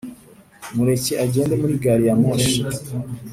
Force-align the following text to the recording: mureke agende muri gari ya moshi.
mureke 0.75 1.13
agende 1.25 1.53
muri 1.61 1.73
gari 1.83 2.03
ya 2.07 2.15
moshi. 2.21 2.59